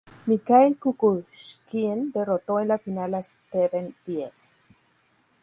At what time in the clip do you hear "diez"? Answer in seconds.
4.07-4.55